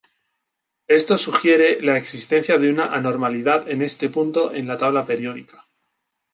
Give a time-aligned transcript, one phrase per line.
[0.87, 5.67] Esto sugiere la existencia de una anormalidad en este punto en la tabla periódica.